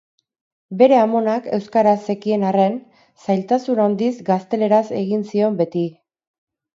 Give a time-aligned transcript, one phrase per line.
[0.77, 2.79] Bere amonak euskaraz zekien arren,
[3.25, 5.85] zailtasun handiz gazteleraz egin zion beti.